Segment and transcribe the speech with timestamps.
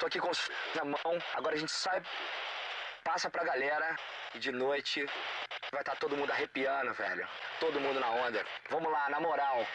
[0.00, 0.30] Tô aqui com
[0.76, 1.22] na mão.
[1.34, 2.02] Agora a gente sai,
[3.04, 3.94] passa pra galera
[4.34, 5.04] e de noite
[5.70, 7.28] vai estar tá todo mundo arrepiando, velho.
[7.60, 8.42] Todo mundo na onda.
[8.70, 9.66] Vamos lá, na moral.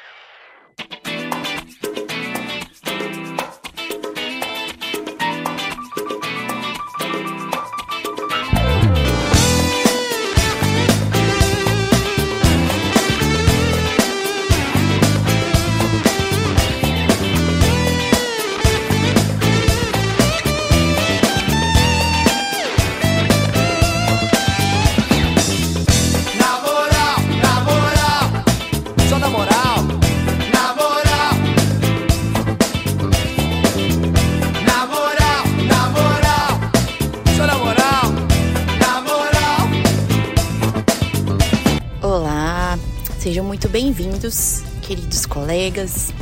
[43.26, 46.14] Sejam muito bem-vindos, queridos colegas,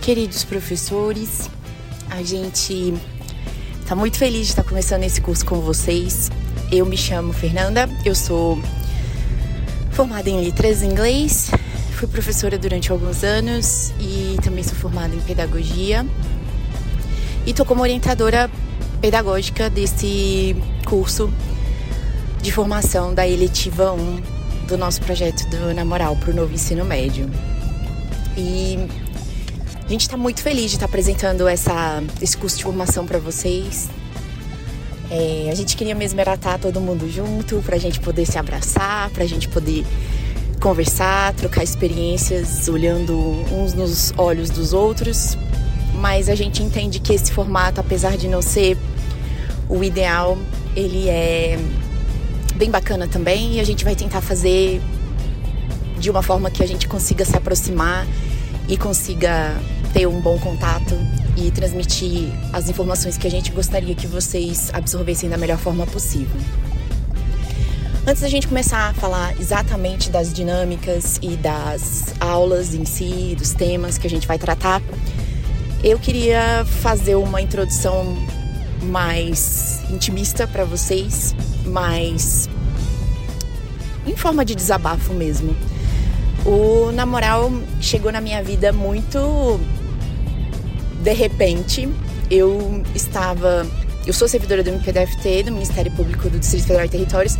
[0.00, 1.50] queridos professores.
[2.08, 2.94] A gente
[3.80, 6.30] está muito feliz de estar começando esse curso com vocês.
[6.70, 8.56] Eu me chamo Fernanda, eu sou
[9.90, 11.50] formada em letras em inglês,
[11.96, 16.06] fui professora durante alguns anos e também sou formada em pedagogia.
[17.44, 18.48] E estou como orientadora
[19.00, 20.54] pedagógica desse
[20.86, 21.32] curso
[22.40, 24.37] de formação da eletiva 1
[24.68, 27.28] do nosso projeto do Namoral para o novo ensino médio.
[28.36, 28.78] E
[29.86, 33.18] a gente está muito feliz de estar tá apresentando essa, esse curso de formação para
[33.18, 33.88] vocês.
[35.10, 38.26] É, a gente queria mesmo era estar tá todo mundo junto, para a gente poder
[38.26, 39.86] se abraçar, para a gente poder
[40.60, 43.16] conversar, trocar experiências, olhando
[43.50, 45.38] uns nos olhos dos outros.
[45.94, 48.76] Mas a gente entende que esse formato, apesar de não ser
[49.66, 50.36] o ideal,
[50.76, 51.58] ele é
[52.58, 54.82] bem bacana também e a gente vai tentar fazer
[55.96, 58.04] de uma forma que a gente consiga se aproximar
[58.68, 59.56] e consiga
[59.92, 60.94] ter um bom contato
[61.36, 66.36] e transmitir as informações que a gente gostaria que vocês absorvessem da melhor forma possível.
[68.04, 73.52] Antes da gente começar a falar exatamente das dinâmicas e das aulas em si, dos
[73.52, 74.82] temas que a gente vai tratar,
[75.84, 78.16] eu queria fazer uma introdução
[78.82, 81.36] mais intimista para vocês,
[81.68, 82.48] mais
[84.06, 85.54] em forma de desabafo mesmo.
[86.44, 89.60] O namoral chegou na minha vida muito
[91.02, 91.88] de repente.
[92.30, 93.66] Eu estava,
[94.06, 97.36] eu sou servidora do MPDFT, do Ministério Público do Distrito Federal e Territórios,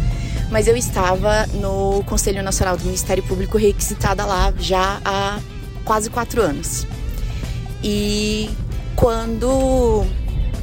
[0.50, 5.38] mas eu estava no Conselho Nacional do Ministério Público requisitada lá já há
[5.84, 6.86] quase quatro anos.
[7.82, 8.50] E
[8.96, 10.04] quando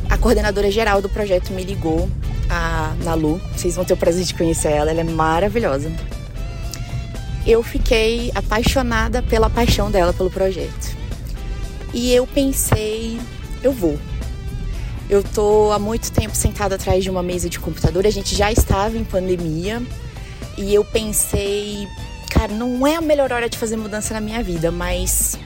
[0.10, 2.10] a coordenadora geral do projeto me ligou,
[2.50, 5.92] a Nalu, vocês vão ter o prazer de conhecer ela, ela é maravilhosa.
[7.46, 10.96] Eu fiquei apaixonada pela paixão dela pelo projeto.
[11.94, 13.20] E eu pensei,
[13.64, 13.98] eu vou.
[15.10, 18.52] Eu tô há muito tempo sentada atrás de uma mesa de computador, a gente já
[18.52, 19.82] estava em pandemia,
[20.58, 21.88] e eu pensei,
[22.30, 25.38] cara, não é a melhor hora de fazer mudança na minha vida, mas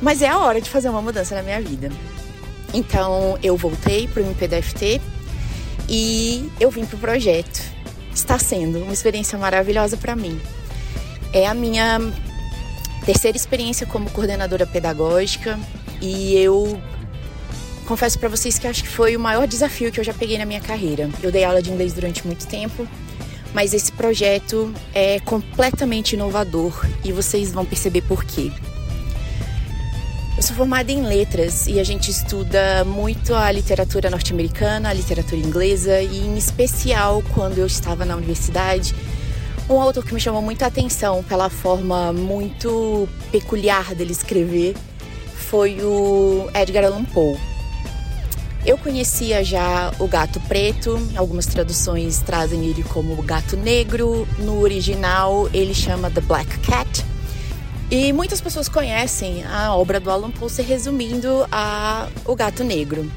[0.00, 1.90] mas é a hora de fazer uma mudança na minha vida.
[2.72, 5.00] Então eu voltei para o MPDFT
[5.88, 7.62] e eu vim para o projeto.
[8.14, 10.40] Está sendo uma experiência maravilhosa para mim.
[11.32, 12.00] É a minha
[13.04, 15.58] terceira experiência como coordenadora pedagógica
[16.00, 16.80] e eu
[17.86, 20.44] confesso para vocês que acho que foi o maior desafio que eu já peguei na
[20.44, 21.08] minha carreira.
[21.22, 22.86] Eu dei aula de inglês durante muito tempo,
[23.54, 28.52] mas esse projeto é completamente inovador e vocês vão perceber por quê.
[30.38, 35.36] Eu sou formada em letras e a gente estuda muito a literatura norte-americana, a literatura
[35.40, 38.94] inglesa e, em especial, quando eu estava na universidade,
[39.68, 44.76] um autor que me chamou muito a atenção pela forma muito peculiar dele escrever
[45.34, 47.36] foi o Edgar Allan Poe.
[48.64, 55.50] Eu conhecia já o Gato Preto, algumas traduções trazem ele como Gato Negro, no original
[55.52, 57.17] ele chama The Black Cat.
[57.90, 63.10] E muitas pessoas conhecem a obra do Alan Poe se resumindo a O Gato Negro.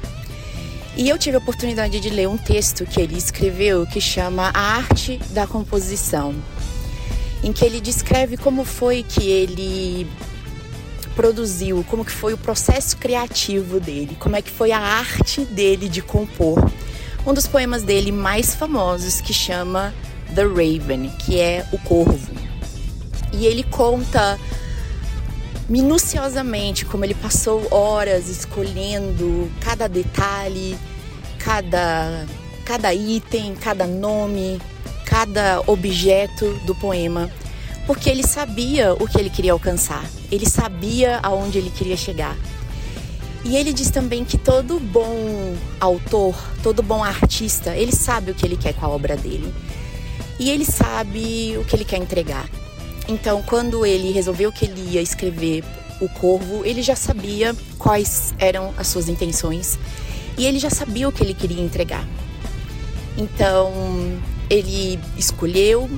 [0.96, 4.76] E eu tive a oportunidade de ler um texto que ele escreveu que chama A
[4.76, 6.34] Arte da Composição,
[7.44, 10.06] em que ele descreve como foi que ele
[11.14, 15.86] produziu, como que foi o processo criativo dele, como é que foi a arte dele
[15.86, 16.58] de compor.
[17.26, 19.94] Um dos poemas dele mais famosos que chama
[20.34, 22.32] The Raven, que é o corvo.
[23.34, 24.38] E ele conta
[25.68, 30.76] minuciosamente como ele passou horas escolhendo cada detalhe,
[31.38, 32.26] cada,
[32.64, 34.60] cada item, cada nome,
[35.04, 37.30] cada objeto do poema,
[37.86, 42.36] porque ele sabia o que ele queria alcançar, ele sabia aonde ele queria chegar.
[43.44, 48.46] E ele diz também que todo bom autor, todo bom artista, ele sabe o que
[48.46, 49.52] ele quer com a obra dele.
[50.38, 52.48] E ele sabe o que ele quer entregar.
[53.08, 55.64] Então, quando ele resolveu que ele ia escrever
[56.00, 59.78] O Corvo, ele já sabia quais eram as suas intenções
[60.38, 62.06] e ele já sabia o que ele queria entregar.
[63.16, 63.72] Então,
[64.48, 65.88] ele escolheu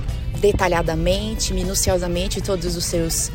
[0.40, 3.30] detalhadamente, minuciosamente todos os seus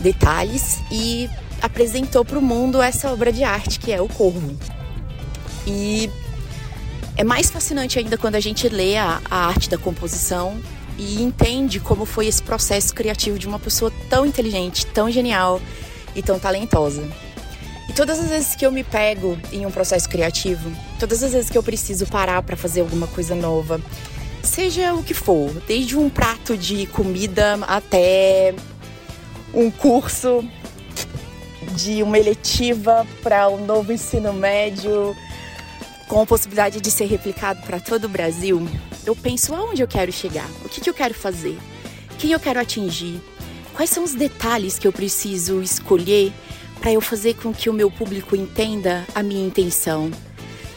[0.00, 1.28] detalhes e
[1.60, 4.56] apresentou para o mundo essa obra de arte que é o Corvo.
[5.66, 6.10] E
[7.16, 10.60] é mais fascinante ainda quando a gente lê a, a arte da composição
[10.98, 15.60] e entende como foi esse processo criativo de uma pessoa tão inteligente, tão genial
[16.14, 17.06] e tão talentosa.
[17.88, 21.50] E todas as vezes que eu me pego em um processo criativo, todas as vezes
[21.50, 23.80] que eu preciso parar para fazer alguma coisa nova,
[24.42, 28.54] seja o que for, desde um prato de comida até
[29.54, 30.44] um curso
[31.74, 35.14] de uma eletiva para um novo ensino médio,
[36.08, 38.66] com a possibilidade de ser replicado para todo o Brasil,
[39.04, 41.58] eu penso aonde eu quero chegar, o que, que eu quero fazer,
[42.18, 43.20] quem eu quero atingir,
[43.74, 46.32] quais são os detalhes que eu preciso escolher
[46.80, 50.10] para eu fazer com que o meu público entenda a minha intenção.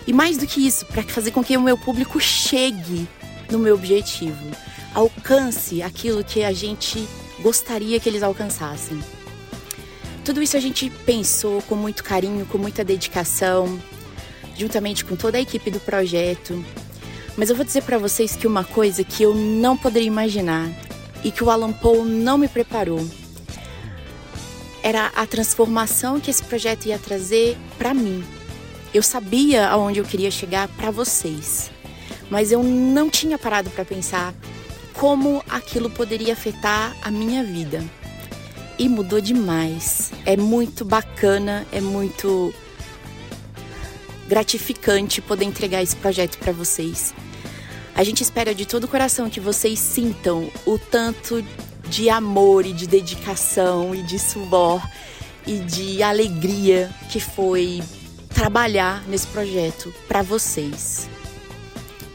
[0.07, 3.07] E mais do que isso, para fazer com que o meu público chegue
[3.51, 4.49] no meu objetivo,
[4.93, 7.07] alcance aquilo que a gente
[7.41, 8.99] gostaria que eles alcançassem.
[10.25, 13.79] Tudo isso a gente pensou com muito carinho, com muita dedicação,
[14.59, 16.63] juntamente com toda a equipe do projeto.
[17.37, 20.69] Mas eu vou dizer para vocês que uma coisa que eu não poderia imaginar
[21.23, 22.99] e que o Alan Paul não me preparou
[24.83, 28.23] era a transformação que esse projeto ia trazer para mim.
[28.93, 31.69] Eu sabia aonde eu queria chegar para vocês,
[32.29, 34.33] mas eu não tinha parado para pensar
[34.93, 37.83] como aquilo poderia afetar a minha vida.
[38.77, 40.11] E mudou demais.
[40.25, 42.53] É muito bacana, é muito
[44.29, 47.15] gratificante poder entregar esse projeto para vocês.
[47.95, 51.43] A gente espera de todo o coração que vocês sintam o tanto
[51.89, 54.87] de amor e de dedicação e de suor
[55.47, 57.81] e de alegria que foi
[58.31, 61.09] trabalhar nesse projeto para vocês.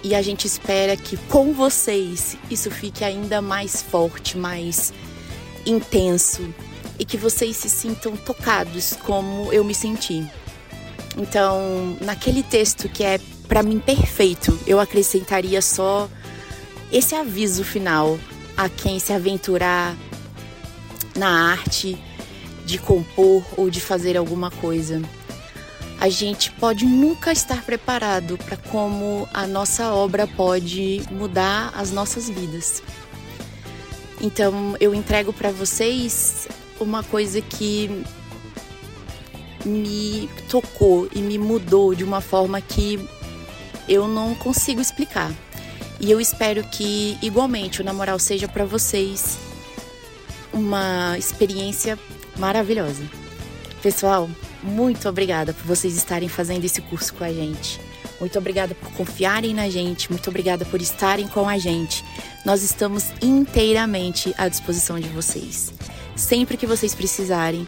[0.04, 4.92] E a gente espera que com vocês isso fique ainda mais forte, mais
[5.66, 6.54] intenso
[6.96, 10.24] e que vocês se sintam tocados como eu me senti.
[11.16, 16.08] Então, naquele texto que é para mim perfeito, eu acrescentaria só
[16.90, 18.18] esse aviso final
[18.56, 19.94] a quem se aventurar
[21.14, 21.98] na arte
[22.64, 25.02] de compor ou de fazer alguma coisa.
[26.00, 32.28] A gente pode nunca estar preparado para como a nossa obra pode mudar as nossas
[32.28, 32.82] vidas.
[34.20, 36.48] Então, eu entrego para vocês
[36.80, 38.04] uma coisa que
[39.64, 42.98] me tocou e me mudou de uma forma que
[43.88, 45.32] eu não consigo explicar.
[46.00, 49.38] E eu espero que, igualmente, o Namoral seja para vocês
[50.52, 51.98] uma experiência
[52.36, 53.02] maravilhosa.
[53.82, 54.28] Pessoal,
[54.62, 57.80] muito obrigada por vocês estarem fazendo esse curso com a gente.
[58.20, 62.04] Muito obrigada por confiarem na gente, muito obrigada por estarem com a gente.
[62.44, 65.72] Nós estamos inteiramente à disposição de vocês.
[66.16, 67.66] Sempre que vocês precisarem,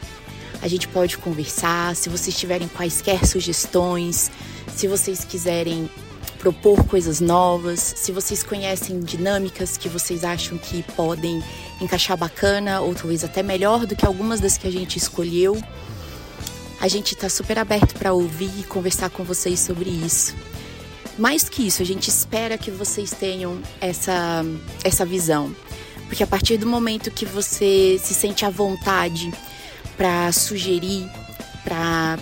[0.62, 1.94] a gente pode conversar.
[1.94, 4.30] Se vocês tiverem quaisquer sugestões,
[4.74, 5.88] se vocês quiserem
[6.38, 11.42] propor coisas novas, se vocês conhecem dinâmicas que vocês acham que podem
[11.80, 15.60] encaixar bacana ou talvez até melhor do que algumas das que a gente escolheu,
[16.80, 20.34] a gente está super aberto para ouvir e conversar com vocês sobre isso.
[21.18, 24.44] Mais que isso, a gente espera que vocês tenham essa,
[24.84, 25.54] essa visão.
[26.06, 29.32] Porque a partir do momento que você se sente à vontade
[29.96, 31.08] para sugerir,
[31.64, 32.18] para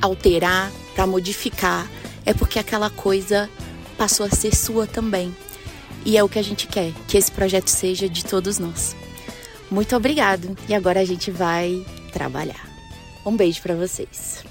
[0.00, 1.90] alterar, para modificar,
[2.24, 3.48] é porque aquela coisa
[3.96, 5.34] passou a ser sua também.
[6.04, 8.94] E é o que a gente quer, que esse projeto seja de todos nós.
[9.70, 12.68] Muito obrigado e agora a gente vai trabalhar.
[13.24, 14.44] Um beijo para vocês.